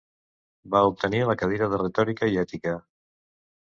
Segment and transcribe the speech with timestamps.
[0.75, 2.79] Va obtenir la cadira de retòrica i ètica.